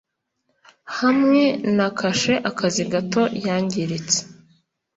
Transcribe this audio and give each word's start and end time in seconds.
Hamwe 0.97 1.43
na 1.75 1.87
kasheakazi 1.97 2.83
gato 2.91 3.21
yangiritse 3.45 4.19